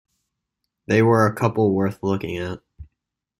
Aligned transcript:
They 0.87 1.03
were 1.03 1.27
a 1.27 1.35
couple 1.35 1.75
worth 1.75 2.01
looking 2.01 2.35
at. 2.37 2.63